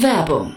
[0.00, 0.56] Werbung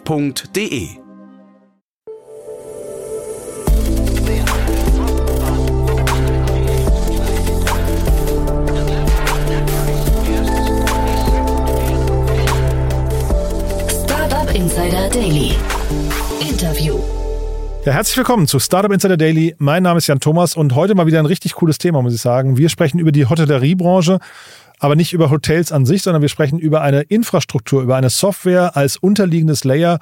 [0.07, 0.89] f.de.
[13.89, 15.55] Startup Insider Daily.
[16.39, 16.99] Interview.
[17.85, 19.55] Ja, herzlich willkommen zu Startup Insider Daily.
[19.57, 22.21] Mein Name ist Jan Thomas und heute mal wieder ein richtig cooles Thema, muss ich
[22.21, 22.57] sagen.
[22.57, 24.19] Wir sprechen über die Hotelleriebranche
[24.81, 28.75] aber nicht über Hotels an sich, sondern wir sprechen über eine Infrastruktur, über eine Software
[28.75, 29.99] als unterliegendes Layer,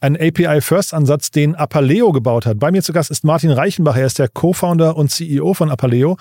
[0.00, 2.60] einen API-First-Ansatz, den Apaleo gebaut hat.
[2.60, 3.96] Bei mir zu Gast ist Martin Reichenbach.
[3.96, 6.16] Er ist der Co-Founder und CEO von Apaleo.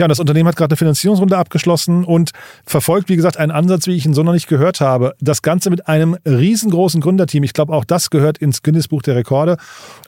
[0.00, 2.30] Ja, und das Unternehmen hat gerade eine Finanzierungsrunde abgeschlossen und
[2.64, 5.14] verfolgt, wie gesagt, einen Ansatz, wie ich ihn so noch nicht gehört habe.
[5.20, 7.42] Das Ganze mit einem riesengroßen Gründerteam.
[7.42, 9.58] Ich glaube, auch das gehört ins Guinness-Buch der Rekorde.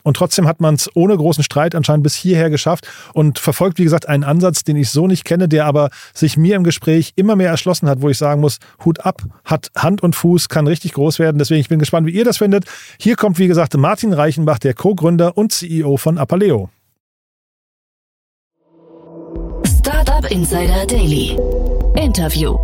[0.01, 3.83] Und trotzdem hat man es ohne großen Streit anscheinend bis hierher geschafft und verfolgt, wie
[3.83, 7.35] gesagt, einen Ansatz, den ich so nicht kenne, der aber sich mir im Gespräch immer
[7.35, 10.93] mehr erschlossen hat, wo ich sagen muss, Hut ab, hat Hand und Fuß, kann richtig
[10.93, 11.37] groß werden.
[11.37, 12.65] Deswegen, ich bin gespannt, wie ihr das findet.
[12.99, 16.71] Hier kommt, wie gesagt, Martin Reichenbach, der Co-Gründer und CEO von Apaleo.
[20.23, 21.37] Startup Insider Daily.
[21.95, 22.57] Interview.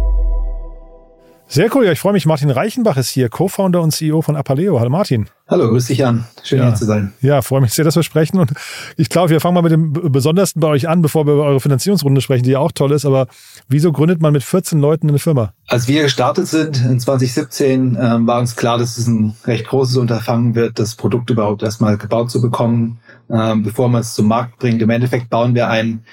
[1.47, 2.25] Sehr cool, ja, ich freue mich.
[2.25, 4.79] Martin Reichenbach ist hier, Co-Founder und CEO von Apaleo.
[4.79, 5.27] Hallo Martin.
[5.47, 6.25] Hallo, grüß dich an.
[6.43, 6.67] Schön ja.
[6.67, 7.11] hier zu sein.
[7.21, 8.37] Ja, freue mich sehr, dass wir sprechen.
[8.39, 8.51] Und
[8.97, 11.59] ich glaube, wir fangen mal mit dem Besondersten bei euch an, bevor wir über eure
[11.59, 13.03] Finanzierungsrunde sprechen, die ja auch toll ist.
[13.03, 13.27] Aber
[13.67, 15.53] wieso gründet man mit 14 Leuten eine Firma?
[15.67, 19.97] Als wir gestartet sind in 2017, ähm, war uns klar, dass es ein recht großes
[19.97, 22.99] Unterfangen wird, das Produkt überhaupt erstmal gebaut zu bekommen
[23.31, 24.81] ähm, bevor man es zum Markt bringt.
[24.81, 26.03] Im Endeffekt bauen wir ein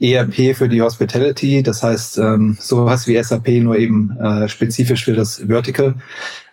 [0.00, 5.14] ERP für die Hospitality, das heißt ähm, sowas wie SAP, nur eben äh, spezifisch für
[5.14, 5.94] das Vertical.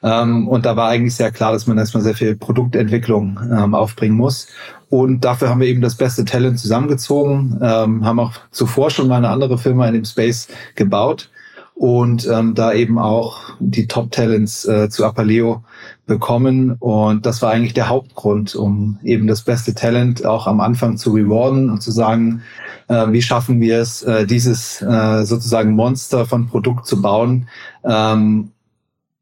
[0.02, 4.18] Ähm, und da war eigentlich sehr klar, dass man erstmal sehr viel Produktentwicklung ähm, aufbringen
[4.18, 4.48] muss.
[4.90, 9.18] Und dafür haben wir eben das beste Talent zusammengezogen, ähm, haben auch zuvor schon mal
[9.18, 11.30] eine andere Firma in dem Space gebaut
[11.76, 15.64] und ähm, da eben auch die Top-Talents äh, zu Apaleo
[16.06, 16.76] bekommen.
[16.80, 21.12] Und das war eigentlich der Hauptgrund, um eben das beste Talent auch am Anfang zu
[21.12, 22.42] rewarden und zu sagen,
[22.88, 27.48] äh, wie schaffen wir es, äh, dieses äh, sozusagen Monster von Produkt zu bauen
[27.86, 28.52] ähm,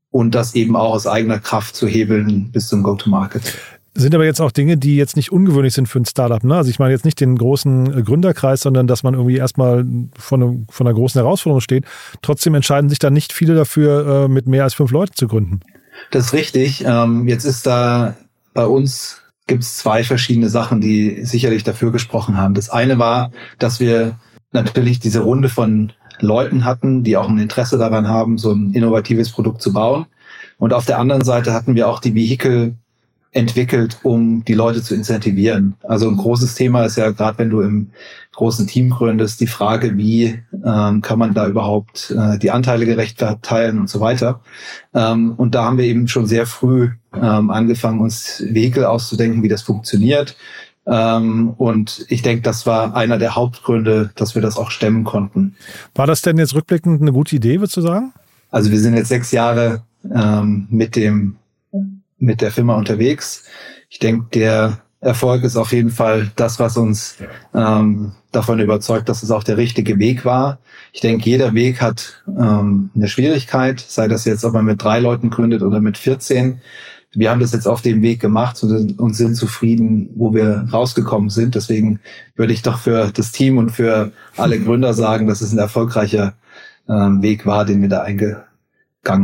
[0.10, 3.58] und das eben auch aus eigener Kraft zu hebeln bis zum Go-to-Market.
[3.94, 6.42] Sind aber jetzt auch Dinge, die jetzt nicht ungewöhnlich sind für ein Startup.
[6.44, 6.56] Ne?
[6.56, 9.86] Also ich meine jetzt nicht den großen äh, Gründerkreis, sondern dass man irgendwie erstmal
[10.18, 11.86] von, eine, von einer großen Herausforderung steht.
[12.22, 15.60] Trotzdem entscheiden sich dann nicht viele dafür, äh, mit mehr als fünf Leuten zu gründen.
[16.12, 16.84] Das ist richtig.
[16.86, 18.16] Ähm, jetzt ist da
[18.54, 22.54] bei uns gibt es zwei verschiedene Sachen, die sicherlich dafür gesprochen haben.
[22.54, 24.18] Das eine war, dass wir
[24.52, 29.32] natürlich diese Runde von Leuten hatten, die auch ein Interesse daran haben, so ein innovatives
[29.32, 30.06] Produkt zu bauen.
[30.58, 32.76] Und auf der anderen Seite hatten wir auch die Vehikel
[33.34, 35.76] entwickelt, um die Leute zu incentivieren.
[35.84, 37.92] Also ein großes Thema ist ja gerade, wenn du im
[38.34, 43.20] großen Team gründest, die Frage, wie ähm, kann man da überhaupt äh, die Anteile gerecht
[43.20, 44.42] verteilen und so weiter.
[44.94, 49.50] Ähm, und da haben wir eben schon sehr früh ähm, angefangen, uns Wege auszudenken, wie
[49.50, 50.36] das funktioniert.
[50.86, 55.56] Ähm, und ich denke, das war einer der Hauptgründe, dass wir das auch stemmen konnten.
[55.96, 58.14] War das denn jetzt rückblickend eine gute Idee, würdest du sagen?
[58.50, 59.84] Also wir sind jetzt sechs Jahre
[60.14, 61.38] ähm, mit dem
[62.22, 63.44] mit der Firma unterwegs.
[63.90, 67.18] Ich denke, der Erfolg ist auf jeden Fall das, was uns
[67.56, 70.60] ähm, davon überzeugt, dass es auch der richtige Weg war.
[70.94, 75.00] Ich denke, jeder Weg hat ähm, eine Schwierigkeit, sei das jetzt, ob man mit drei
[75.00, 76.62] Leuten gründet oder mit 14.
[77.14, 81.56] Wir haben das jetzt auf dem Weg gemacht und, sind zufrieden, wo wir rausgekommen sind.
[81.56, 82.00] Deswegen
[82.36, 86.36] würde ich doch für das Team und für alle Gründer sagen, dass es ein erfolgreicher
[86.88, 88.51] ähm, Weg war, den wir da eingegangen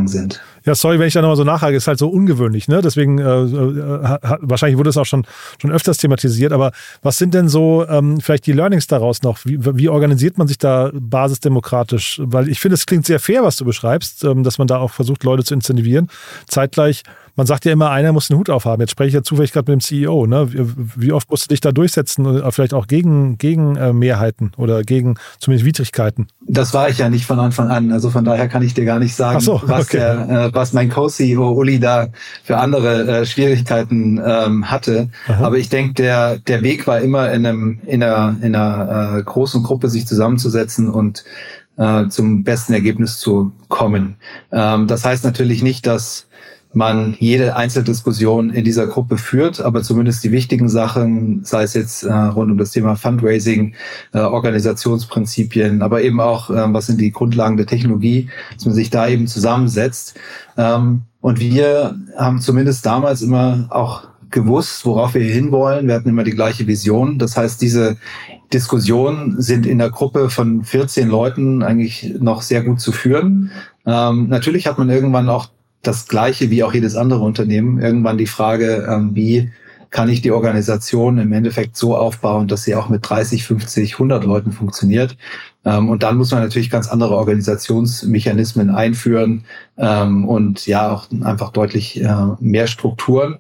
[0.05, 0.41] sind.
[0.66, 2.81] Ja, sorry, wenn ich da nochmal so nachhake, ist halt so ungewöhnlich, ne?
[2.81, 5.25] Deswegen, äh, äh, wahrscheinlich wurde es auch schon,
[5.61, 6.72] schon öfters thematisiert, aber
[7.03, 9.40] was sind denn so ähm, vielleicht die Learnings daraus noch?
[9.46, 12.19] Wie, wie organisiert man sich da basisdemokratisch?
[12.23, 14.91] Weil ich finde, es klingt sehr fair, was du beschreibst, ähm, dass man da auch
[14.91, 16.09] versucht, Leute zu incentivieren.
[16.47, 17.03] Zeitgleich
[17.37, 18.81] man sagt ja immer, einer muss den Hut aufhaben.
[18.81, 20.25] Jetzt spreche ich ja zufällig gerade mit dem CEO.
[20.25, 20.47] Ne?
[20.51, 24.81] Wie oft musst du dich da durchsetzen, äh, vielleicht auch gegen, gegen äh, Mehrheiten oder
[24.81, 26.28] gegen zumindest Widrigkeiten?
[26.47, 27.91] Das war ich ja nicht von Anfang an.
[27.91, 29.97] Also von daher kann ich dir gar nicht sagen, so, was, okay.
[29.97, 32.07] der, äh, was mein Co-CEO Uli da
[32.43, 35.09] für andere äh, Schwierigkeiten ähm, hatte.
[35.28, 35.45] Aha.
[35.45, 39.23] Aber ich denke, der, der Weg war immer in, einem, in einer, in einer äh,
[39.23, 41.23] großen Gruppe sich zusammenzusetzen und
[41.78, 44.16] äh, zum besten Ergebnis zu kommen.
[44.51, 46.27] Ähm, das heißt natürlich nicht, dass
[46.78, 52.03] man jede Einzeldiskussion in dieser Gruppe führt, aber zumindest die wichtigen Sachen, sei es jetzt
[52.03, 53.74] äh, rund um das Thema Fundraising,
[54.14, 58.90] äh, Organisationsprinzipien, aber eben auch, äh, was sind die Grundlagen der Technologie, dass man sich
[58.90, 60.16] da eben zusammensetzt.
[60.56, 65.88] Ähm, und wir haben zumindest damals immer auch gewusst, worauf wir hinwollen.
[65.88, 67.18] Wir hatten immer die gleiche Vision.
[67.18, 67.97] Das heißt, diese
[68.53, 73.52] Diskussionen sind in der Gruppe von 14 Leuten eigentlich noch sehr gut zu führen.
[73.85, 75.50] Ähm, natürlich hat man irgendwann auch
[75.82, 77.79] das Gleiche wie auch jedes andere Unternehmen.
[77.79, 79.52] Irgendwann die Frage, ähm, wie
[79.90, 84.24] kann ich die Organisation im Endeffekt so aufbauen, dass sie auch mit 30, 50, 100
[84.26, 85.18] Leuten funktioniert.
[85.64, 89.46] Ähm, und dann muss man natürlich ganz andere Organisationsmechanismen einführen
[89.78, 93.38] ähm, und ja auch einfach deutlich äh, mehr Strukturen.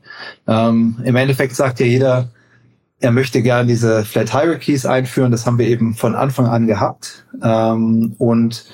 [0.47, 2.29] Ähm, Im Endeffekt sagt ja jeder,
[2.99, 5.31] er möchte gerne diese Flat Hierarchies einführen.
[5.31, 7.27] Das haben wir eben von Anfang an gehabt.
[7.39, 8.65] Und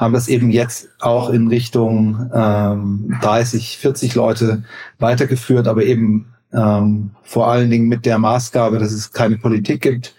[0.00, 4.64] haben das eben jetzt auch in Richtung ähm, 30, 40 Leute
[4.98, 10.14] weitergeführt, aber eben ähm, vor allen Dingen mit der Maßgabe, dass es keine Politik gibt.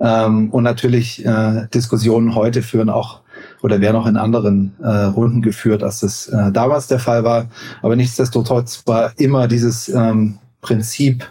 [0.00, 3.22] Ähm, und natürlich äh, Diskussionen heute führen auch
[3.62, 7.48] oder werden auch in anderen äh, Runden geführt, als das äh, damals der Fall war.
[7.80, 11.24] Aber nichtsdestotrotz war immer dieses ähm, Prinzip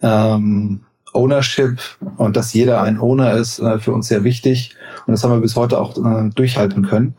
[0.00, 0.80] ähm,
[1.12, 1.78] Ownership
[2.16, 4.76] und dass jeder ein Owner ist, äh, für uns sehr wichtig.
[5.06, 7.14] Und das haben wir bis heute auch äh, durchhalten können.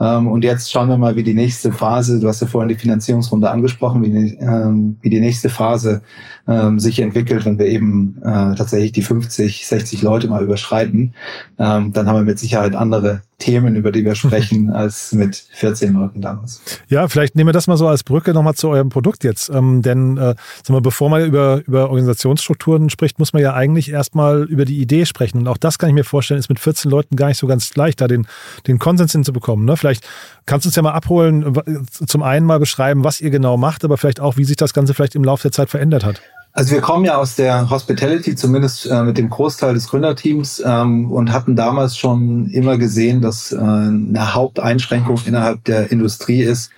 [0.00, 2.76] Ähm, und jetzt schauen wir mal, wie die nächste Phase, du hast ja vorhin die
[2.76, 6.02] Finanzierungsrunde angesprochen, wie die, ähm, wie die nächste Phase
[6.46, 11.14] ähm, sich entwickelt, wenn wir eben äh, tatsächlich die 50, 60 Leute mal überschreiten.
[11.58, 15.92] Ähm, dann haben wir mit Sicherheit andere Themen, über die wir sprechen, als mit 14
[15.92, 16.60] Leuten damals.
[16.88, 19.48] Ja, vielleicht nehmen wir das mal so als Brücke nochmal zu eurem Produkt jetzt.
[19.48, 23.90] Ähm, denn äh, sag mal, bevor man über, über Organisationsstrukturen spricht, muss man ja eigentlich
[23.90, 25.38] erstmal über die Idee sprechen.
[25.38, 27.74] Und auch das kann ich mir vorstellen, ist mit 14 Leuten gar nicht so ganz
[27.76, 28.26] leicht, da den,
[28.66, 29.64] den Konsens hinzubekommen.
[29.64, 29.76] Ne?
[29.76, 30.06] Vielleicht
[30.44, 31.56] kannst du uns ja mal abholen,
[31.90, 34.94] zum einen mal beschreiben, was ihr genau macht, aber vielleicht auch, wie sich das Ganze
[34.94, 36.20] vielleicht im Laufe der Zeit verändert hat.
[36.52, 41.10] Also wir kommen ja aus der Hospitality, zumindest äh, mit dem Großteil des Gründerteams ähm,
[41.12, 46.70] und hatten damals schon immer gesehen, dass äh, eine Haupteinschränkung innerhalb der Industrie ist,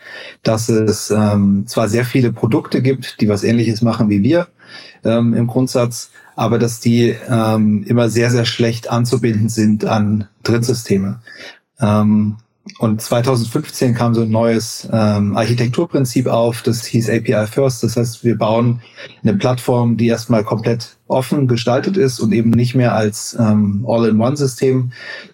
[0.43, 4.49] dass es ähm, zwar sehr viele Produkte gibt, die was ähnliches machen wie wir
[5.05, 11.20] ähm, im Grundsatz, aber dass die ähm, immer sehr, sehr schlecht anzubinden sind an Drittsysteme.
[12.78, 17.82] Und 2015 kam so ein neues ähm, Architekturprinzip auf, das hieß API First.
[17.82, 18.81] Das heißt, wir bauen
[19.22, 24.93] eine Plattform, die erstmal komplett offen gestaltet ist und eben nicht mehr als ähm, All-in-One-System.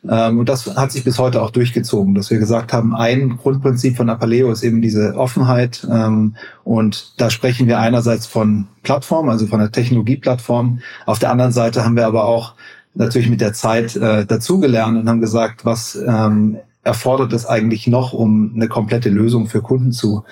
[0.08, 3.96] Ähm, und das hat sich bis heute auch durchgezogen, dass wir gesagt haben, ein Grundprinzip
[3.96, 5.86] von Apaleo ist eben diese Offenheit.
[5.90, 6.34] Ähm,
[6.64, 10.80] und da sprechen wir einerseits von Plattform, also von der Technologieplattform.
[11.04, 12.54] Auf der anderen Seite haben wir aber auch
[12.96, 18.12] natürlich mit der Zeit äh, dazugelernt und haben gesagt, was ähm, erfordert es eigentlich noch,
[18.12, 20.24] um eine komplette Lösung für Kunden zu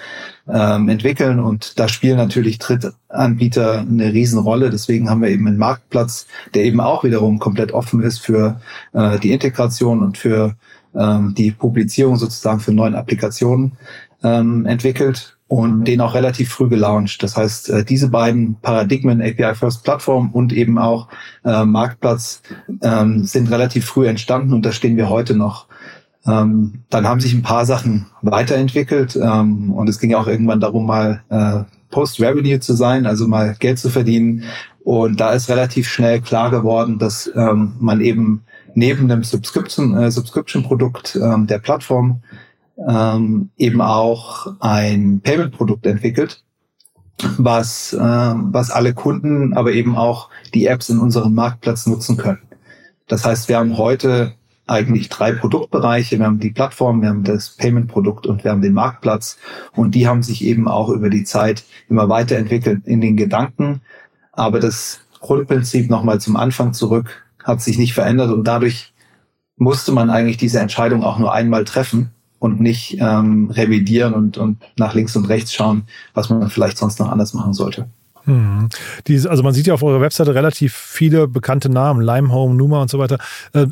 [0.48, 1.40] ähm, entwickeln.
[1.40, 4.70] Und da spielen natürlich Drittanbieter eine Riesenrolle.
[4.70, 8.60] Deswegen haben wir eben einen Marktplatz, der eben auch wiederum komplett offen ist für
[8.92, 10.54] äh, die Integration und für
[10.94, 13.72] ähm, die Publizierung sozusagen für neuen Applikationen
[14.22, 17.22] ähm, entwickelt und den auch relativ früh gelauncht.
[17.22, 21.08] Das heißt, äh, diese beiden Paradigmen, API First Plattform und eben auch
[21.44, 22.42] äh, Marktplatz,
[22.82, 25.66] ähm, sind relativ früh entstanden und da stehen wir heute noch.
[26.26, 30.86] Ähm, dann haben sich ein paar Sachen weiterentwickelt ähm, und es ging auch irgendwann darum,
[30.86, 34.44] mal äh, Post-Revenue zu sein, also mal Geld zu verdienen.
[34.82, 38.42] Und da ist relativ schnell klar geworden, dass ähm, man eben
[38.74, 42.22] neben dem Subscription, äh, Subscription-Produkt ähm, der Plattform
[42.88, 46.42] ähm, eben auch ein Payment-Produkt entwickelt,
[47.38, 52.42] was, äh, was alle Kunden, aber eben auch die Apps in unserem Marktplatz nutzen können.
[53.06, 54.34] Das heißt, wir haben heute
[54.66, 56.18] eigentlich drei Produktbereiche.
[56.18, 59.38] Wir haben die Plattform, wir haben das Payment-Produkt und wir haben den Marktplatz.
[59.74, 63.82] Und die haben sich eben auch über die Zeit immer weiterentwickelt in den Gedanken.
[64.32, 68.94] Aber das Grundprinzip nochmal zum Anfang zurück hat sich nicht verändert und dadurch
[69.56, 74.58] musste man eigentlich diese Entscheidung auch nur einmal treffen und nicht ähm, revidieren und, und
[74.76, 77.88] nach links und rechts schauen, was man vielleicht sonst noch anders machen sollte.
[78.24, 78.68] Hm.
[79.06, 82.90] Diese, also man sieht ja auf eurer Webseite relativ viele bekannte Namen, Limehome, Numa und
[82.90, 83.18] so weiter.
[83.52, 83.66] Äh,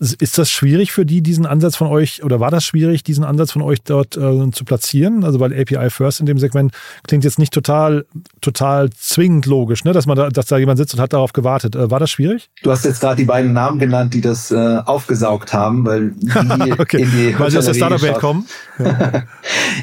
[0.00, 3.52] ist das schwierig für die, diesen Ansatz von euch, oder war das schwierig, diesen Ansatz
[3.52, 5.24] von euch dort äh, zu platzieren?
[5.24, 6.72] Also weil API First in dem Segment
[7.06, 8.04] klingt jetzt nicht total,
[8.40, 9.92] total zwingend logisch, ne?
[9.92, 11.76] dass man da, dass da jemand sitzt und hat darauf gewartet.
[11.76, 12.50] Äh, war das schwierig?
[12.62, 16.72] Du hast jetzt gerade die beiden Namen genannt, die das äh, aufgesaugt haben, weil die
[16.72, 17.00] okay.
[17.02, 18.46] in die Weil sie aus der Startup-Welt kommen.
[18.76, 19.22] Ja.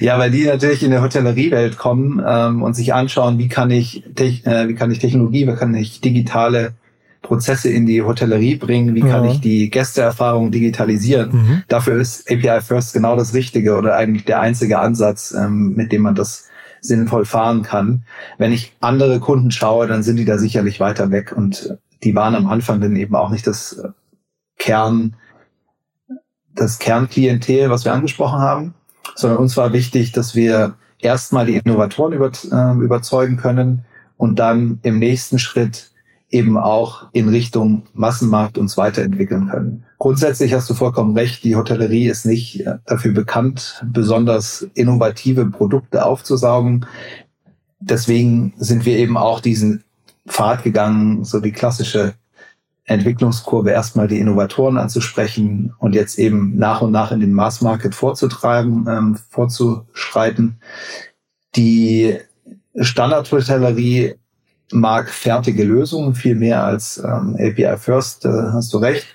[0.01, 0.19] ja.
[0.19, 4.67] weil die natürlich in der Hotelleriewelt kommen ähm, und sich anschauen, wie kann ich, äh,
[4.67, 6.73] wie kann ich Technologie, wie kann ich digitale
[7.21, 11.31] Prozesse in die Hotellerie bringen, wie kann ich die Gästeerfahrung digitalisieren.
[11.31, 11.63] Mhm.
[11.67, 16.01] Dafür ist API First genau das Richtige oder eigentlich der einzige Ansatz, ähm, mit dem
[16.01, 16.49] man das
[16.81, 18.03] sinnvoll fahren kann.
[18.39, 22.33] Wenn ich andere Kunden schaue, dann sind die da sicherlich weiter weg und die waren
[22.33, 23.89] am Anfang dann eben auch nicht das äh,
[24.57, 25.15] Kern,
[26.55, 28.73] das Kernklientel, was wir angesprochen haben,
[29.15, 33.85] sondern uns war wichtig, dass wir erstmal die Innovatoren über, äh, überzeugen können
[34.21, 35.89] und dann im nächsten Schritt
[36.29, 39.83] eben auch in Richtung Massenmarkt uns weiterentwickeln können.
[39.97, 46.05] Grundsätzlich hast du vollkommen recht, die Hotellerie ist nicht äh, dafür bekannt, besonders innovative Produkte
[46.05, 46.85] aufzusaugen.
[47.79, 49.83] Deswegen sind wir eben auch diesen
[50.27, 52.13] Pfad gegangen, so die klassische
[52.85, 57.95] Entwicklungskurve erstmal die Innovatoren anzusprechen und jetzt eben nach und nach in den Mass Market
[57.95, 60.57] vorzutreiben, ähm, vorzuschreiten.
[61.55, 62.19] Die
[62.75, 64.15] Standardhotellerie
[64.71, 69.05] mag fertige Lösungen viel mehr als ähm, API First, äh, hast du recht.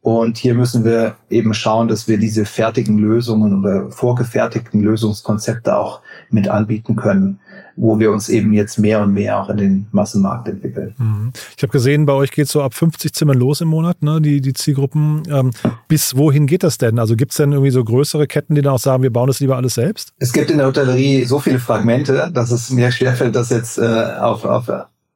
[0.00, 6.00] Und hier müssen wir eben schauen, dass wir diese fertigen Lösungen oder vorgefertigten Lösungskonzepte auch
[6.30, 7.40] mit anbieten können
[7.78, 10.94] wo wir uns eben jetzt mehr und mehr auch in den Massenmarkt entwickeln.
[10.98, 11.32] Mhm.
[11.56, 14.20] Ich habe gesehen, bei euch geht es so ab 50 Zimmern los im Monat, ne,
[14.20, 15.22] die, die Zielgruppen.
[15.30, 15.52] Ähm,
[15.86, 16.98] bis wohin geht das denn?
[16.98, 19.40] Also gibt es denn irgendwie so größere Ketten, die dann auch sagen, wir bauen das
[19.40, 20.12] lieber alles selbst?
[20.18, 23.82] Es gibt in der Hotellerie so viele Fragmente, dass es mir schwerfällt, das jetzt äh,
[24.20, 24.70] auf, auf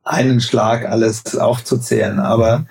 [0.05, 2.21] einen Schlag alles aufzuzählen.
[2.21, 2.67] Aber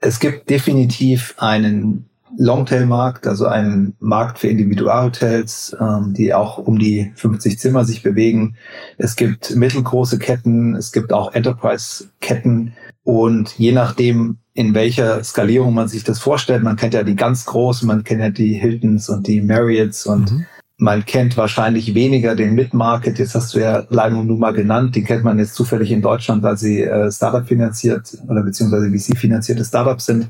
[0.00, 7.12] es gibt definitiv einen Longtail-Markt, also einen Markt für Individualhotels, ähm, die auch um die
[7.16, 8.56] 50 Zimmer sich bewegen.
[8.98, 12.74] Es gibt mittelgroße Ketten, es gibt auch Enterprise-Ketten
[13.04, 17.44] und je nachdem, in welcher Skalierung man sich das vorstellt, man kennt ja die ganz
[17.44, 20.46] großen, man kennt ja die Hiltons und die Marriotts und mhm.
[20.78, 23.18] man kennt wahrscheinlich weniger den Mid-Market.
[23.18, 26.42] Jetzt hast du ja Leimo nun mal genannt, die kennt man jetzt zufällig in Deutschland,
[26.42, 30.28] weil sie äh, Startup finanziert oder beziehungsweise VC finanzierte Startups sind.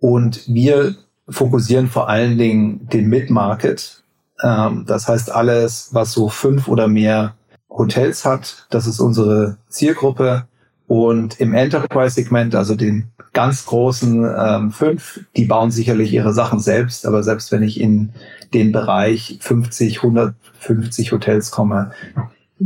[0.00, 0.96] Und wir
[1.28, 4.02] fokussieren vor allen Dingen den Mid-Market.
[4.42, 7.34] Ähm, das heißt alles, was so fünf oder mehr
[7.68, 10.46] Hotels hat, das ist unsere Zielgruppe.
[10.88, 17.06] Und im Enterprise-Segment, also den ganz großen ähm, fünf, die bauen sicherlich ihre Sachen selbst.
[17.06, 18.10] Aber selbst wenn ich in
[18.54, 21.90] den Bereich 50, 150 Hotels komme,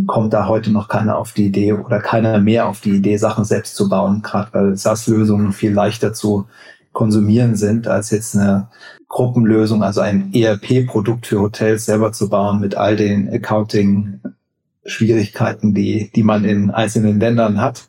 [0.07, 3.45] kommt da heute noch keiner auf die Idee oder keiner mehr auf die Idee, Sachen
[3.45, 6.47] selbst zu bauen, gerade weil SaaS-Lösungen viel leichter zu
[6.92, 8.68] konsumieren sind, als jetzt eine
[9.09, 16.23] Gruppenlösung, also ein ERP-Produkt für Hotels selber zu bauen mit all den Accounting-Schwierigkeiten, die, die
[16.23, 17.88] man in einzelnen Ländern hat.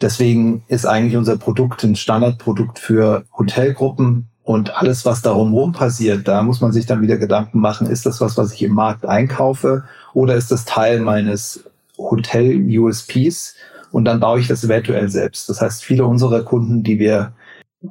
[0.00, 6.28] Deswegen ist eigentlich unser Produkt ein Standardprodukt für Hotelgruppen und alles, was darum rum passiert,
[6.28, 9.04] da muss man sich dann wieder Gedanken machen, ist das was, was ich im Markt
[9.04, 9.82] einkaufe
[10.14, 11.64] oder ist das Teil meines
[11.98, 13.56] Hotel-USPs
[13.90, 15.48] und dann baue ich das eventuell selbst.
[15.48, 17.32] Das heißt, viele unserer Kunden, die wir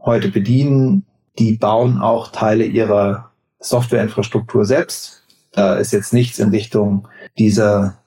[0.04, 1.06] heute bedienen,
[1.38, 5.24] die bauen auch Teile ihrer Softwareinfrastruktur selbst.
[5.52, 7.98] Da ist jetzt nichts in Richtung dieser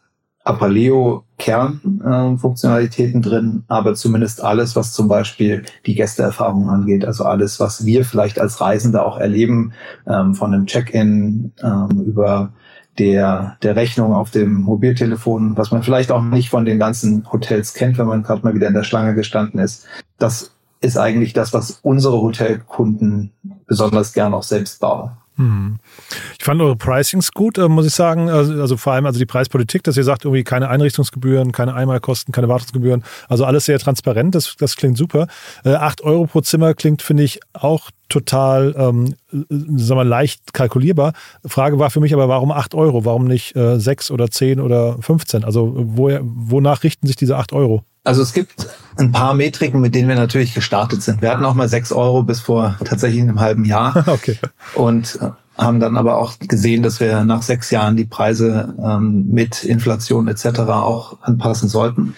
[0.44, 7.60] Apaleo Kernfunktionalitäten äh, drin, aber zumindest alles, was zum Beispiel die Gästeerfahrung angeht, also alles,
[7.60, 9.72] was wir vielleicht als Reisende auch erleben,
[10.06, 12.52] ähm, von einem Check-in ähm, über
[12.98, 17.74] der, der Rechnung auf dem Mobiltelefon, was man vielleicht auch nicht von den ganzen Hotels
[17.74, 19.86] kennt, wenn man gerade mal wieder in der Schlange gestanden ist.
[20.18, 23.32] Das ist eigentlich das, was unsere Hotelkunden
[23.66, 25.10] besonders gern auch selbst bauen.
[25.38, 25.78] Hm.
[26.36, 28.28] Ich fand eure Pricings gut, äh, muss ich sagen.
[28.28, 32.32] Also, also, vor allem also die Preispolitik, dass ihr sagt, irgendwie keine Einrichtungsgebühren, keine Einmalkosten,
[32.32, 33.04] keine Wartungsgebühren.
[33.28, 35.28] Also alles sehr transparent, das, das klingt super.
[35.64, 41.12] Äh, 8 Euro pro Zimmer klingt, finde ich, auch total ähm, sagen wir, leicht kalkulierbar.
[41.46, 43.04] Frage war für mich aber, warum 8 Euro?
[43.04, 45.44] Warum nicht äh, 6 oder 10 oder 15?
[45.44, 47.84] Also wo, wonach richten sich diese 8 Euro?
[48.08, 51.20] Also es gibt ein paar Metriken, mit denen wir natürlich gestartet sind.
[51.20, 54.02] Wir hatten auch mal 6 Euro bis vor tatsächlich einem halben Jahr.
[54.06, 54.38] okay.
[54.74, 55.28] Und äh,
[55.62, 60.26] haben dann aber auch gesehen, dass wir nach sechs Jahren die Preise ähm, mit Inflation
[60.26, 60.60] etc.
[60.70, 62.14] auch anpassen sollten.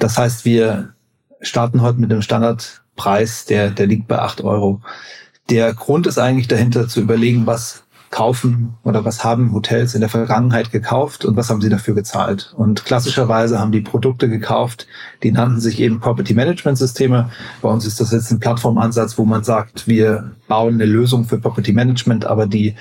[0.00, 0.94] Das heißt, wir
[1.40, 4.80] starten heute mit dem Standardpreis, der, der liegt bei 8 Euro.
[5.48, 10.10] Der Grund ist eigentlich dahinter zu überlegen, was kaufen oder was haben Hotels in der
[10.10, 12.52] Vergangenheit gekauft und was haben sie dafür gezahlt.
[12.56, 14.88] Und klassischerweise haben die Produkte gekauft,
[15.22, 17.30] die nannten sich eben Property Management Systeme.
[17.62, 21.38] Bei uns ist das jetzt ein Plattformansatz, wo man sagt, wir bauen eine Lösung für
[21.38, 22.74] Property Management, aber die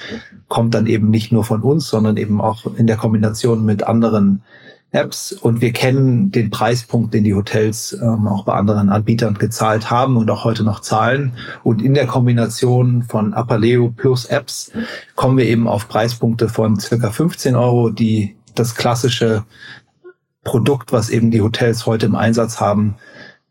[0.47, 4.41] kommt dann eben nicht nur von uns, sondern eben auch in der Kombination mit anderen
[4.91, 9.91] Apps und wir kennen den Preispunkt, den die Hotels ähm, auch bei anderen Anbietern gezahlt
[9.91, 11.33] haben und auch heute noch zahlen.
[11.63, 14.71] Und in der Kombination von Apaleo plus Apps
[15.15, 19.43] kommen wir eben auf Preispunkte von circa 15 Euro, die das klassische
[20.43, 22.95] Produkt, was eben die Hotels heute im Einsatz haben,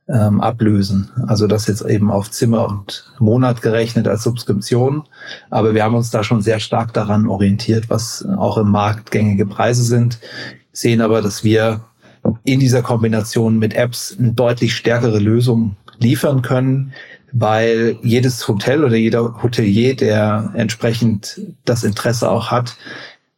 [0.08, 1.10] ähm, ablösen.
[1.26, 5.04] Also das jetzt eben auf Zimmer und Monat gerechnet als Subskription.
[5.50, 9.46] Aber wir haben uns da schon sehr stark daran orientiert, was auch im Markt gängige
[9.46, 10.18] Preise sind,
[10.80, 11.84] sehen aber, dass wir
[12.44, 16.92] in dieser Kombination mit Apps eine deutlich stärkere Lösung liefern können,
[17.32, 22.76] weil jedes Hotel oder jeder Hotelier, der entsprechend das Interesse auch hat,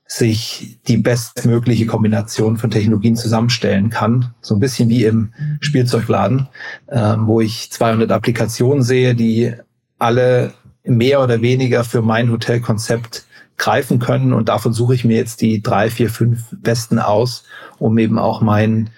[0.07, 4.35] sich die bestmögliche Kombination von Technologien zusammenstellen kann.
[4.41, 6.49] So ein bisschen wie im Spielzeugladen,
[6.89, 9.53] äh, wo ich 200 Applikationen sehe, die
[9.99, 10.53] alle
[10.85, 13.25] mehr oder weniger für mein Hotelkonzept
[13.61, 14.33] greifen können.
[14.33, 17.45] Und davon suche ich mir jetzt die drei, vier, fünf besten aus,
[17.79, 18.91] um eben auch mein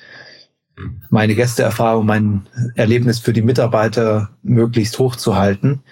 [1.11, 5.83] meine Gästeerfahrung, mein Erlebnis für die Mitarbeiter möglichst hoch zu halten.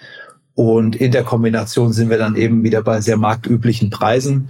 [0.55, 4.49] Und in der Kombination sind wir dann eben wieder bei sehr marktüblichen Preisen.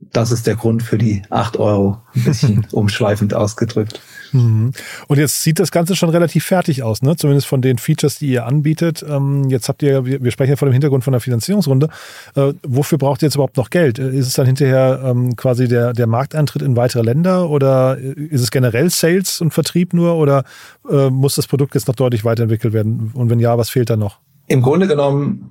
[0.00, 4.00] Das ist der Grund für die acht Euro, ein bisschen umschweifend ausgedrückt.
[4.34, 4.72] Mhm.
[5.06, 7.16] Und jetzt sieht das Ganze schon relativ fertig aus, ne?
[7.16, 9.04] zumindest von den Features, die ihr anbietet.
[9.08, 11.88] Ähm, jetzt habt ihr, wir sprechen ja vor dem Hintergrund von der Finanzierungsrunde.
[12.34, 13.98] Äh, wofür braucht ihr jetzt überhaupt noch Geld?
[13.98, 18.42] Äh, ist es dann hinterher ähm, quasi der, der Markteintritt in weitere Länder oder ist
[18.42, 20.44] es generell Sales und Vertrieb nur oder
[20.90, 23.12] äh, muss das Produkt jetzt noch deutlich weiterentwickelt werden?
[23.14, 24.18] Und wenn ja, was fehlt da noch?
[24.48, 25.50] Im Grunde genommen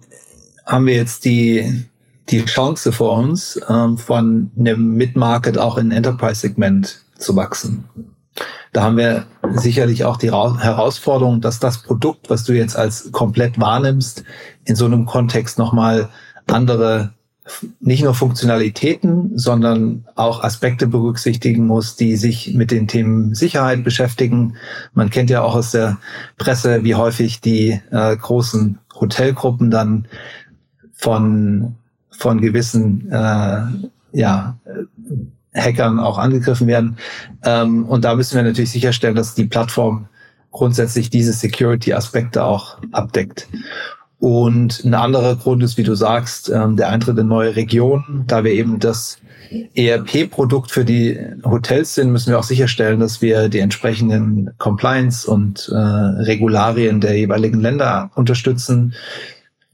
[0.66, 1.86] haben wir jetzt die,
[2.30, 7.86] die Chance vor uns, ähm, von einem Mid-Market auch in Enterprise-Segment zu wachsen.
[8.72, 13.60] Da haben wir sicherlich auch die Herausforderung, dass das Produkt, was du jetzt als komplett
[13.60, 14.24] wahrnimmst,
[14.66, 16.10] in so einem Kontext nochmal
[16.48, 17.14] andere,
[17.80, 24.56] nicht nur Funktionalitäten, sondern auch Aspekte berücksichtigen muss, die sich mit den Themen Sicherheit beschäftigen.
[24.94, 25.98] Man kennt ja auch aus der
[26.38, 30.08] Presse, wie häufig die äh, großen Hotelgruppen dann
[30.94, 31.76] von,
[32.10, 33.62] von gewissen äh,
[34.14, 34.58] ja,
[35.56, 36.98] Hackern auch angegriffen werden.
[37.44, 40.08] Ähm, und da müssen wir natürlich sicherstellen, dass die Plattform
[40.52, 43.48] grundsätzlich diese Security-Aspekte auch abdeckt.
[44.20, 48.24] Und ein anderer Grund ist, wie du sagst, ähm, der Eintritt in neue Regionen.
[48.26, 49.18] Da wir eben das
[49.76, 55.70] ERP-Produkt für die Hotels sind, müssen wir auch sicherstellen, dass wir die entsprechenden Compliance und
[55.72, 58.94] äh, Regularien der jeweiligen Länder unterstützen.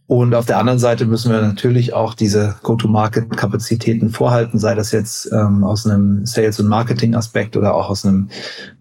[0.10, 5.32] Und auf der anderen Seite müssen wir natürlich auch diese Go-to-Market-Kapazitäten vorhalten, sei das jetzt
[5.32, 8.28] ähm, aus einem Sales- und Marketing-Aspekt oder auch aus einem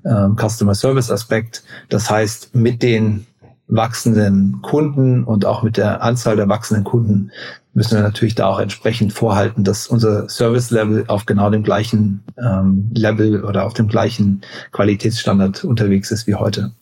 [0.06, 1.64] ähm, Customer-Service-Aspekt.
[1.90, 3.26] Das heißt, mit den
[3.66, 7.30] wachsenden Kunden und auch mit der Anzahl der wachsenden Kunden
[7.78, 12.90] müssen wir natürlich da auch entsprechend vorhalten, dass unser Service-Level auf genau dem gleichen ähm,
[12.92, 14.40] Level oder auf dem gleichen
[14.72, 16.72] Qualitätsstandard unterwegs ist wie heute.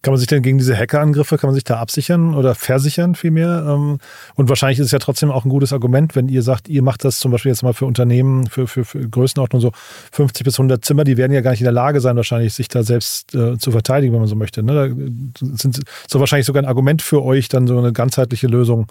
[0.00, 3.66] Kann man sich denn gegen diese Hackerangriffe, kann man sich da absichern oder versichern vielmehr?
[3.68, 3.98] Ähm,
[4.34, 7.04] und wahrscheinlich ist es ja trotzdem auch ein gutes Argument, wenn ihr sagt, ihr macht
[7.04, 9.72] das zum Beispiel jetzt mal für Unternehmen, für, für, für Größenordnung so
[10.12, 12.68] 50 bis 100 Zimmer, die werden ja gar nicht in der Lage sein, wahrscheinlich sich
[12.68, 14.62] da selbst äh, zu verteidigen, wenn man so möchte.
[14.62, 14.72] Ne?
[14.72, 18.86] Da sind so wahrscheinlich sogar ein Argument für euch, dann so eine ganzheitliche Lösung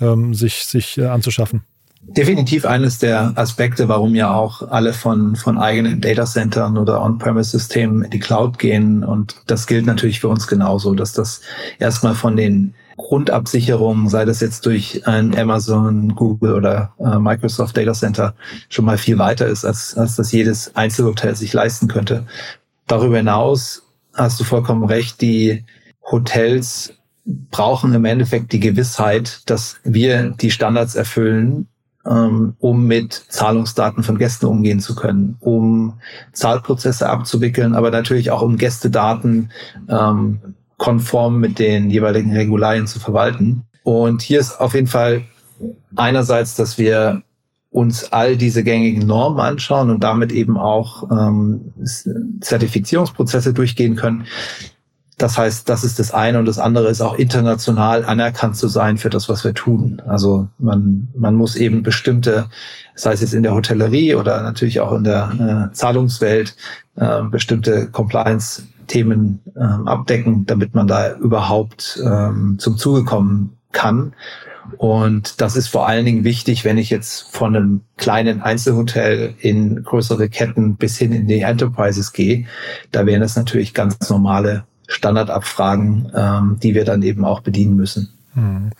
[0.00, 1.62] ähm, sich, sich äh, anzuschaffen.
[2.00, 8.10] Definitiv eines der Aspekte, warum ja auch alle von, von eigenen Datacentern oder On-Premise-Systemen in
[8.10, 9.04] die Cloud gehen.
[9.04, 11.42] Und das gilt natürlich für uns genauso, dass das
[11.78, 17.92] erstmal von den Grundabsicherungen, sei das jetzt durch ein Amazon, Google oder äh, Microsoft Data
[17.92, 18.34] Center,
[18.68, 22.26] schon mal viel weiter ist, als, als das jedes Einzelhotel sich leisten könnte.
[22.86, 23.82] Darüber hinaus
[24.14, 25.64] hast du vollkommen recht, die
[26.10, 26.94] Hotels
[27.50, 31.68] brauchen im Endeffekt die Gewissheit, dass wir die Standards erfüllen,
[32.06, 36.00] ähm, um mit Zahlungsdaten von Gästen umgehen zu können, um
[36.32, 39.50] Zahlprozesse abzuwickeln, aber natürlich auch um Gästedaten
[39.88, 40.40] ähm,
[40.78, 43.64] konform mit den jeweiligen Regularien zu verwalten.
[43.82, 45.22] Und hier ist auf jeden Fall
[45.96, 47.22] einerseits, dass wir
[47.70, 51.72] uns all diese gängigen Normen anschauen und damit eben auch ähm,
[52.40, 54.24] Zertifizierungsprozesse durchgehen können.
[55.18, 58.98] Das heißt, das ist das eine und das andere ist auch international anerkannt zu sein
[58.98, 60.00] für das, was wir tun.
[60.06, 62.46] Also man, man muss eben bestimmte,
[62.94, 66.54] sei es jetzt in der Hotellerie oder natürlich auch in der äh, Zahlungswelt,
[66.94, 74.12] äh, bestimmte Compliance-Themen äh, abdecken, damit man da überhaupt ähm, zum Zuge kommen kann.
[74.76, 79.82] Und das ist vor allen Dingen wichtig, wenn ich jetzt von einem kleinen Einzelhotel in
[79.82, 82.46] größere Ketten bis hin in die Enterprises gehe.
[82.92, 88.08] Da wären das natürlich ganz normale Standardabfragen, ähm, die wir dann eben auch bedienen müssen.
[88.34, 88.70] Hm.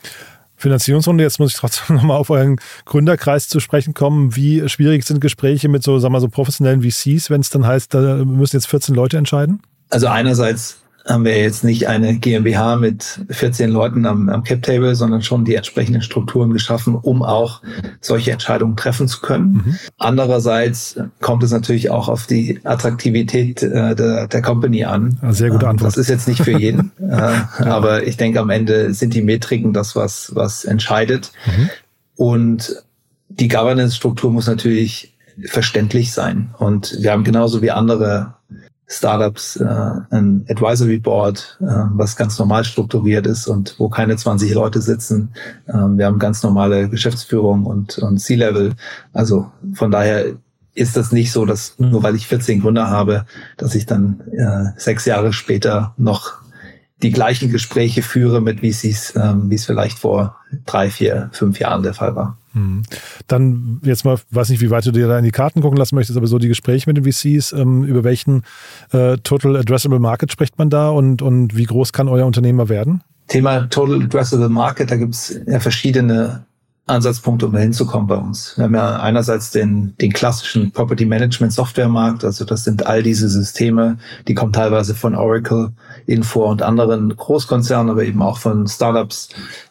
[0.56, 4.34] Finanzierungsrunde, jetzt muss ich trotzdem nochmal auf euren Gründerkreis zu sprechen kommen.
[4.34, 7.94] Wie schwierig sind Gespräche mit so, sagen wir so professionellen VCs, wenn es dann heißt,
[7.94, 9.60] da müssen jetzt 14 Leute entscheiden?
[9.90, 14.94] Also einerseits haben wir jetzt nicht eine GmbH mit 14 Leuten am, am Cap Table,
[14.94, 17.62] sondern schon die entsprechenden Strukturen geschaffen, um auch
[18.00, 19.62] solche Entscheidungen treffen zu können.
[19.64, 19.78] Mhm.
[19.96, 25.18] Andererseits kommt es natürlich auch auf die Attraktivität äh, der, der Company an.
[25.30, 25.88] Sehr gute ähm, Antwort.
[25.88, 27.48] Das ist jetzt nicht für jeden, äh, ja.
[27.64, 31.32] aber ich denke, am Ende sind die Metriken das, was, was entscheidet.
[31.46, 31.70] Mhm.
[32.16, 32.82] Und
[33.28, 35.14] die Governance-Struktur muss natürlich
[35.46, 36.50] verständlich sein.
[36.58, 38.34] Und wir haben genauso wie andere
[38.90, 39.64] Startups äh,
[40.10, 45.34] ein Advisory Board, äh, was ganz normal strukturiert ist und wo keine 20 Leute sitzen.
[45.66, 48.72] Äh, wir haben ganz normale Geschäftsführung und, und C-Level.
[49.12, 50.36] Also von daher
[50.74, 53.26] ist das nicht so, dass nur weil ich 14 Gründer habe,
[53.58, 56.38] dass ich dann äh, sechs Jahre später noch
[57.02, 61.82] die gleichen Gespräche führe mit VCs, ähm, wie es vielleicht vor drei, vier, fünf Jahren
[61.82, 62.38] der Fall war.
[62.58, 62.82] Hm.
[63.26, 65.94] Dann jetzt mal, weiß nicht, wie weit du dir da in die Karten gucken lassen
[65.94, 68.42] möchtest, aber so die Gespräche mit den VCs, ähm, über welchen
[68.92, 73.02] äh, Total Addressable Market spricht man da und, und wie groß kann euer Unternehmer werden?
[73.28, 76.44] Thema Total Addressable Market, da gibt es ja verschiedene
[76.88, 78.56] Ansatzpunkt, um da hinzukommen bei uns.
[78.56, 83.02] Wir haben ja einerseits den, den klassischen Property Management Software Markt, also das sind all
[83.02, 85.72] diese Systeme, die kommen teilweise von Oracle,
[86.06, 89.28] Info und anderen Großkonzernen, aber eben auch von Startups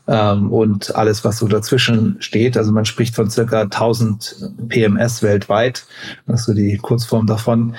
[0.07, 2.57] ähm, und alles, was so dazwischen steht.
[2.57, 5.85] Also man spricht von circa 1000 PMS weltweit,
[6.27, 7.75] das ist so die Kurzform davon.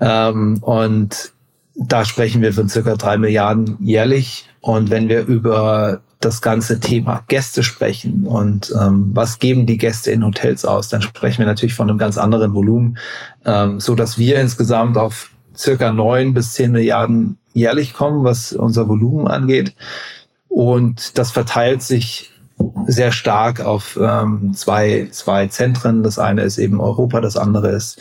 [0.00, 1.32] Ähm, und
[1.74, 4.48] da sprechen wir von circa drei Milliarden jährlich.
[4.60, 10.10] Und wenn wir über das ganze Thema Gäste sprechen und ähm, was geben die Gäste
[10.10, 12.98] in Hotels aus, dann sprechen wir natürlich von einem ganz anderen Volumen,
[13.44, 18.88] ähm, so dass wir insgesamt auf circa neun bis zehn Milliarden jährlich kommen, was unser
[18.88, 19.74] Volumen angeht.
[20.48, 22.30] Und das verteilt sich
[22.86, 26.02] sehr stark auf ähm, zwei, zwei Zentren.
[26.02, 28.00] Das eine ist eben Europa, das andere ist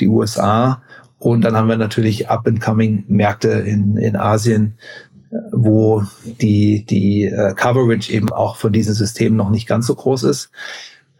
[0.00, 0.82] die USA.
[1.18, 4.78] Und dann haben wir natürlich up-and-coming Märkte in, in Asien,
[5.52, 10.24] wo die, die äh, Coverage eben auch von diesen Systemen noch nicht ganz so groß
[10.24, 10.50] ist.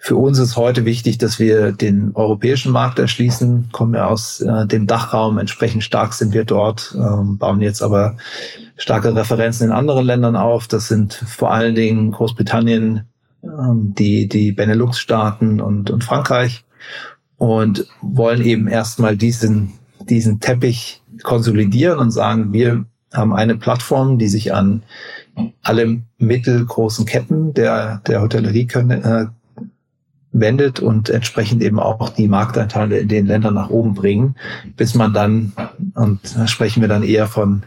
[0.01, 4.67] Für uns ist heute wichtig, dass wir den europäischen Markt erschließen, kommen ja aus äh,
[4.67, 8.17] dem Dachraum, entsprechend stark sind wir dort, ähm, bauen jetzt aber
[8.77, 10.69] starke Referenzen in anderen Ländern auf.
[10.69, 13.07] Das sind vor allen Dingen Großbritannien,
[13.43, 16.65] ähm, die, die Benelux-Staaten und, und Frankreich
[17.37, 19.73] und wollen eben erstmal diesen,
[20.09, 24.83] diesen Teppich konsolidieren und sagen, wir haben eine Plattform, die sich an
[25.63, 29.27] alle mittelgroßen Ketten der, der Hotellerie können, äh,
[30.33, 34.37] wendet und entsprechend eben auch die Marktanteile in den Ländern nach oben bringen,
[34.77, 35.53] bis man dann,
[35.95, 37.63] und da sprechen wir dann eher von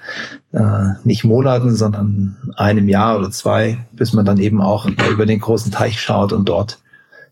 [0.51, 5.39] äh, nicht Monaten, sondern einem Jahr oder zwei, bis man dann eben auch über den
[5.39, 6.79] großen Teich schaut und dort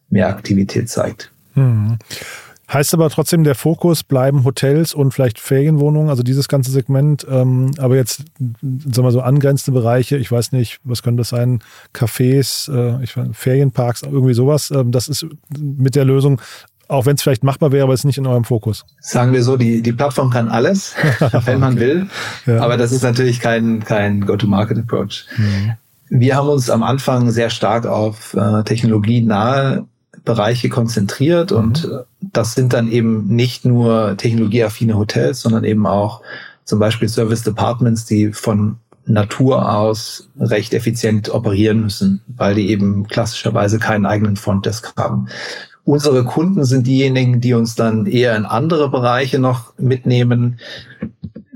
[0.09, 1.31] mehr Aktivität zeigt.
[1.53, 1.97] Hm.
[2.71, 7.25] Heißt aber trotzdem, der Fokus bleiben Hotels und vielleicht Ferienwohnungen, also dieses ganze Segment.
[7.29, 11.61] Ähm, aber jetzt, sagen wir so, angrenzende Bereiche, ich weiß nicht, was könnte das sein?
[11.95, 14.69] Cafés, äh, ich, Ferienparks, irgendwie sowas.
[14.71, 15.25] Ähm, das ist
[15.57, 16.39] mit der Lösung
[16.89, 18.83] auch wenn es vielleicht machbar wäre, aber es ist nicht in eurem Fokus.
[18.99, 20.95] Sagen wir so, die, die Plattform kann alles,
[21.45, 22.07] wenn man will.
[22.47, 22.61] Ja.
[22.61, 25.27] Aber das ist natürlich kein, kein Go-to-Market-Approach.
[25.37, 25.73] Mhm.
[26.09, 29.85] Wir haben uns am Anfang sehr stark auf äh, technologienahe
[30.25, 31.99] Bereiche konzentriert und mhm.
[32.33, 36.21] Das sind dann eben nicht nur technologieaffine Hotels, sondern eben auch
[36.65, 43.07] zum Beispiel Service Departments, die von Natur aus recht effizient operieren müssen, weil die eben
[43.07, 45.27] klassischerweise keinen eigenen Frontdesk haben.
[45.83, 50.59] Unsere Kunden sind diejenigen, die uns dann eher in andere Bereiche noch mitnehmen,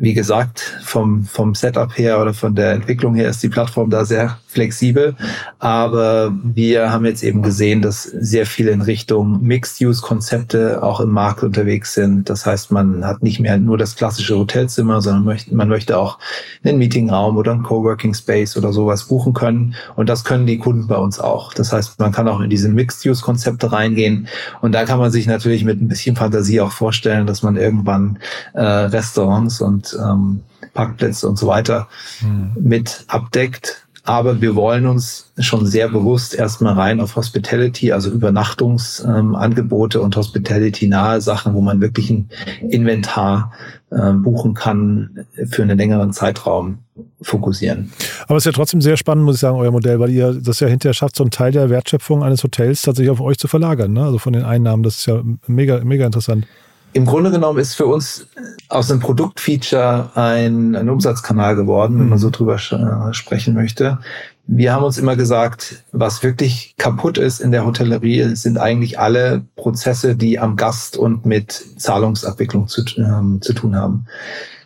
[0.03, 4.03] wie gesagt, vom, vom Setup her oder von der Entwicklung her ist die Plattform da
[4.03, 5.15] sehr flexibel.
[5.59, 11.41] Aber wir haben jetzt eben gesehen, dass sehr viel in Richtung Mixed-Use-Konzepte auch im Markt
[11.41, 12.29] unterwegs sind.
[12.29, 16.19] Das heißt, man hat nicht mehr nur das klassische Hotelzimmer, sondern möchte, man möchte auch
[16.65, 19.73] einen Meetingraum oder einen Coworking Space oder sowas buchen können.
[19.95, 21.53] Und das können die Kunden bei uns auch.
[21.53, 24.27] Das heißt, man kann auch in diese Mixed-Use-Konzepte reingehen.
[24.59, 28.19] Und da kann man sich natürlich mit ein bisschen Fantasie auch vorstellen, dass man irgendwann
[28.53, 30.41] äh, Restaurants und ähm,
[30.73, 31.87] Parkplätze und so weiter
[32.21, 32.51] mhm.
[32.59, 33.83] mit abdeckt.
[34.05, 40.17] Aber wir wollen uns schon sehr bewusst erstmal rein auf Hospitality, also Übernachtungsangebote ähm, und
[40.17, 42.29] Hospitality-nahe Sachen, wo man wirklich ein
[42.67, 43.53] Inventar
[43.91, 46.79] äh, buchen kann, für einen längeren Zeitraum
[47.21, 47.93] fokussieren.
[48.27, 50.59] Aber es ist ja trotzdem sehr spannend, muss ich sagen, euer Modell, weil ihr das
[50.59, 53.93] ja hinterher schafft, so einen Teil der Wertschöpfung eines Hotels tatsächlich auf euch zu verlagern,
[53.93, 54.03] ne?
[54.03, 54.83] also von den Einnahmen.
[54.83, 56.45] Das ist ja mega, mega interessant.
[56.93, 58.27] Im Grunde genommen ist für uns
[58.69, 63.97] aus einem Produktfeature ein, ein Umsatzkanal geworden, wenn man so drüber äh, sprechen möchte.
[64.45, 69.43] Wir haben uns immer gesagt, was wirklich kaputt ist in der Hotellerie, sind eigentlich alle
[69.55, 74.05] Prozesse, die am Gast und mit Zahlungsabwicklung zu, ähm, zu tun haben.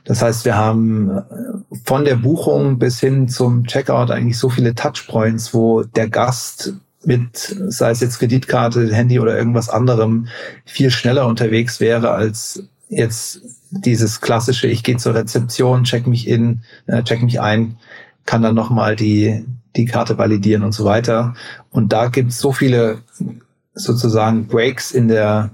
[0.04, 1.22] Das heißt, wir haben äh,
[1.86, 6.74] von der Buchung bis hin zum Checkout eigentlich so viele Touchpoints, wo der Gast
[7.08, 10.28] mit, sei es jetzt Kreditkarte, Handy oder irgendwas anderem,
[10.66, 13.42] viel schneller unterwegs wäre als jetzt
[13.72, 17.78] dieses klassische, ich gehe zur Rezeption, check mich in, äh, check mich ein,
[18.26, 19.46] kann dann nochmal die,
[19.78, 21.34] die Karte validieren und so weiter.
[21.70, 23.00] Und da gibt es so viele
[23.74, 25.52] sozusagen Breaks in der,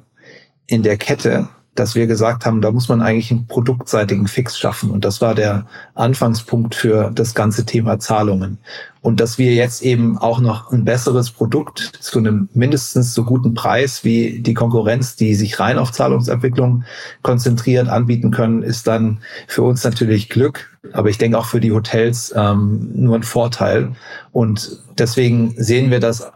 [0.65, 4.91] in der Kette, dass wir gesagt haben, da muss man eigentlich einen produktseitigen Fix schaffen.
[4.91, 8.59] Und das war der Anfangspunkt für das ganze Thema Zahlungen.
[9.01, 13.53] Und dass wir jetzt eben auch noch ein besseres Produkt zu einem mindestens so guten
[13.53, 16.83] Preis wie die Konkurrenz, die sich rein auf Zahlungsabwicklung
[17.23, 20.77] konzentriert, anbieten können, ist dann für uns natürlich Glück.
[20.93, 23.93] Aber ich denke auch für die Hotels ähm, nur ein Vorteil.
[24.31, 26.31] Und deswegen sehen wir das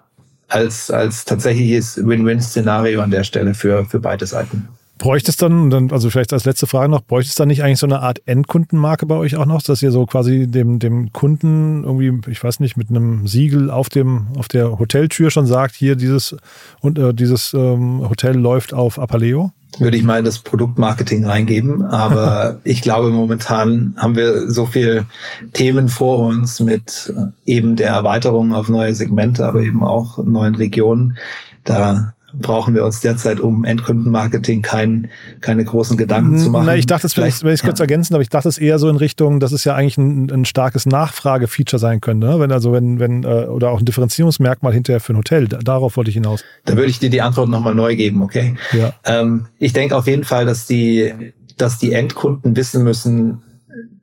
[0.47, 4.67] als, als tatsächliches Win-Win-Szenario an der Stelle für, für beide Seiten.
[4.97, 7.79] Bräuchte es dann, dann, also vielleicht als letzte Frage noch, bräuchte es dann nicht eigentlich
[7.79, 11.83] so eine Art Endkundenmarke bei euch auch noch, dass ihr so quasi dem, dem Kunden
[11.83, 15.95] irgendwie, ich weiß nicht, mit einem Siegel auf dem, auf der Hoteltür schon sagt, hier
[15.95, 16.35] dieses,
[16.81, 19.51] und, äh, dieses ähm, Hotel läuft auf Apaleo?
[19.79, 25.05] Würde ich mal in das Produktmarketing reingeben, aber ich glaube, momentan haben wir so viel
[25.53, 30.55] Themen vor uns mit äh, eben der Erweiterung auf neue Segmente, aber eben auch neuen
[30.55, 31.17] Regionen.
[31.63, 35.09] Da brauchen wir uns derzeit um Endkundenmarketing kein,
[35.39, 36.65] keine großen Gedanken zu machen.
[36.65, 37.83] Na, ich dachte, vielleicht, wenn ich es kurz ja.
[37.83, 40.45] ergänzen, aber ich dachte es eher so in Richtung, dass es ja eigentlich ein, ein
[40.45, 42.39] starkes Nachfragefeature sein könnte, ne?
[42.39, 45.47] wenn also wenn wenn äh, oder auch ein Differenzierungsmerkmal hinterher für ein Hotel.
[45.47, 46.43] Darauf wollte ich hinaus.
[46.65, 48.55] Da würde ich dir die Antwort nochmal neu geben, okay?
[48.73, 48.93] Ja.
[49.05, 53.41] Ähm, ich denke auf jeden Fall, dass die dass die Endkunden wissen müssen,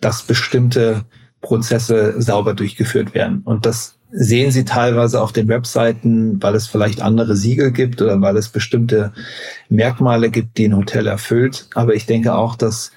[0.01, 1.05] dass bestimmte
[1.41, 7.03] Prozesse sauber durchgeführt werden und das sehen Sie teilweise auf den Webseiten, weil es vielleicht
[7.03, 9.13] andere Siegel gibt oder weil es bestimmte
[9.69, 11.69] Merkmale gibt, die ein Hotel erfüllt.
[11.75, 12.93] Aber ich denke auch, dass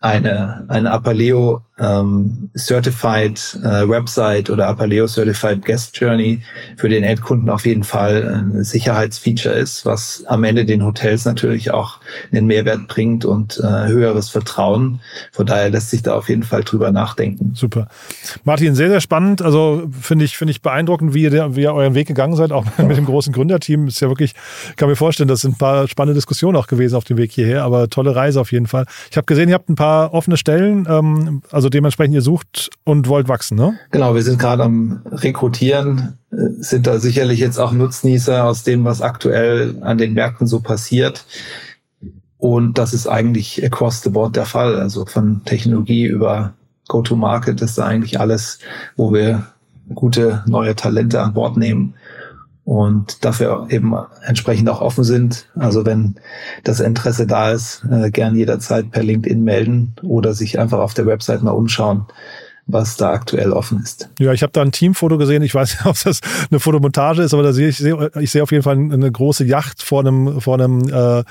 [0.00, 6.40] eine, eine Apaleo ähm, Certified äh, Website oder Apaleo Certified Guest Journey
[6.76, 11.72] für den Endkunden auf jeden Fall ein Sicherheitsfeature ist, was am Ende den Hotels natürlich
[11.72, 11.98] auch
[12.30, 15.00] einen Mehrwert bringt und äh, höheres Vertrauen.
[15.32, 17.52] Von daher lässt sich da auf jeden Fall drüber nachdenken.
[17.54, 17.88] Super.
[18.44, 19.42] Martin, sehr, sehr spannend.
[19.42, 22.64] Also finde ich, finde ich beeindruckend, wie ihr, wie ihr euren Weg gegangen seid, auch
[22.78, 23.88] mit dem großen Gründerteam.
[23.88, 24.34] Ist ja wirklich,
[24.76, 27.64] kann mir vorstellen, das sind ein paar spannende Diskussionen auch gewesen auf dem Weg hierher,
[27.64, 28.86] aber tolle Reise auf jeden Fall.
[29.10, 30.86] Ich habe gesehen, ihr habt ein paar offene Stellen.
[30.88, 33.78] Ähm, also also dementsprechend, ihr sucht und wollt wachsen, ne?
[33.90, 38.84] Genau, wir sind gerade am Rekrutieren, äh, sind da sicherlich jetzt auch Nutznießer aus dem,
[38.84, 41.24] was aktuell an den Märkten so passiert.
[42.36, 44.78] Und das ist eigentlich across the board der Fall.
[44.78, 46.52] Also von Technologie über
[46.88, 48.58] Go-to-Market ist da eigentlich alles,
[48.96, 49.46] wo wir
[49.94, 51.94] gute neue Talente an Bord nehmen
[52.64, 55.48] und dafür eben entsprechend auch offen sind.
[55.54, 56.16] Also wenn
[56.62, 61.06] das Interesse da ist, äh, gern jederzeit per LinkedIn melden oder sich einfach auf der
[61.06, 62.06] Website mal umschauen
[62.66, 64.08] was da aktuell offen ist.
[64.18, 65.42] Ja, ich habe da ein Teamfoto gesehen.
[65.42, 68.52] Ich weiß nicht, ob das eine Fotomontage ist, aber da sehe ich, ich sehe auf
[68.52, 71.24] jeden Fall eine große Yacht vor einem, vor einem äh,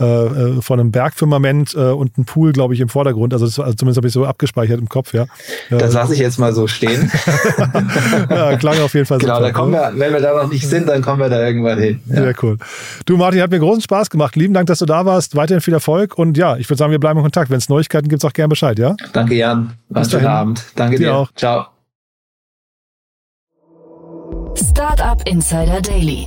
[0.00, 3.32] äh, äh, von einem Bergfirmament äh, und ein Pool, glaube ich, im Vordergrund.
[3.32, 5.26] Also, das, also zumindest habe ich so abgespeichert im Kopf, ja.
[5.70, 7.10] Das lasse ich jetzt mal so stehen.
[8.30, 10.88] ja, klang auf jeden Fall Genau, da kommen wir, wenn wir da noch nicht sind,
[10.88, 12.00] dann kommen wir da irgendwann hin.
[12.06, 12.22] Ja.
[12.22, 12.58] Sehr cool.
[13.06, 14.36] Du, Martin, hat mir großen Spaß gemacht.
[14.36, 15.36] Lieben Dank, dass du da warst.
[15.36, 17.50] Weiterhin viel Erfolg und ja, ich würde sagen, wir bleiben in Kontakt.
[17.50, 18.96] Wenn es Neuigkeiten gibt, auch gerne Bescheid, ja?
[19.12, 19.72] Danke, Jan.
[19.88, 20.64] War schönen Abend.
[20.74, 21.06] Danke dir.
[21.06, 21.14] dir.
[21.14, 21.30] auch.
[21.36, 21.66] Ciao.
[24.54, 26.26] Startup Insider Daily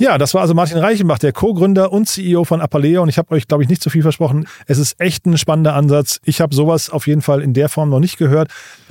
[0.00, 3.02] Ja, das war also Martin Reichenbach, der Co-Gründer und CEO von Apaleo.
[3.02, 4.46] Und ich habe euch, glaube ich, nicht zu viel versprochen.
[4.66, 6.20] Es ist echt ein spannender Ansatz.
[6.22, 8.48] Ich habe sowas auf jeden Fall in der Form noch nicht gehört.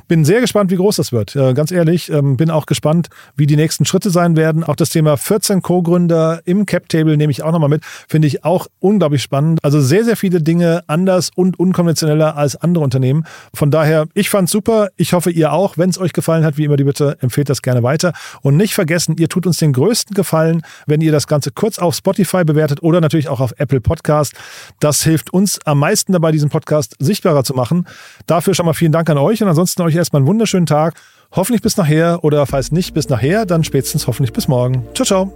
[0.10, 1.36] Bin sehr gespannt, wie groß das wird.
[1.36, 4.64] Äh, ganz ehrlich, ähm, bin auch gespannt, wie die nächsten Schritte sein werden.
[4.66, 7.84] Auch das Thema 14 Co-Gründer im Cap-Table nehme ich auch nochmal mit.
[7.86, 9.60] Finde ich auch unglaublich spannend.
[9.64, 13.26] Also sehr, sehr viele Dinge anders und unkonventioneller als andere Unternehmen.
[13.54, 14.90] Von daher, ich fand's super.
[14.98, 15.78] Ich hoffe, ihr auch.
[15.78, 18.14] Wenn es euch gefallen hat, wie immer die Bitte, empfehlt das gerne weiter.
[18.42, 21.78] Und nicht vergessen, ihr tut uns den größten Gefallen, wenn wenn ihr das Ganze kurz
[21.78, 24.34] auf Spotify bewertet oder natürlich auch auf Apple Podcast.
[24.80, 27.86] Das hilft uns am meisten dabei, diesen Podcast sichtbarer zu machen.
[28.26, 30.96] Dafür schon mal vielen Dank an euch und ansonsten euch erstmal einen wunderschönen Tag.
[31.32, 34.88] Hoffentlich bis nachher oder falls nicht bis nachher, dann spätestens hoffentlich bis morgen.
[34.96, 35.32] Ciao, ciao.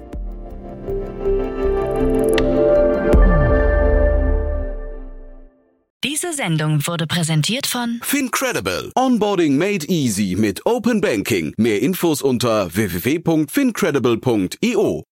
[6.03, 8.91] Diese Sendung wurde präsentiert von Fincredible.
[8.95, 11.53] Onboarding made easy mit Open Banking.
[11.57, 15.03] Mehr Infos unter www.fincredible.io.